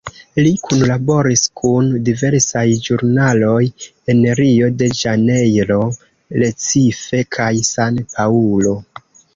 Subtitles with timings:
[0.45, 3.61] Li kunlaboris kun diversaj ĵurnaloj
[4.15, 5.81] en Rio de Ĵanejro,
[6.45, 8.79] Recife kaj San Paŭlo.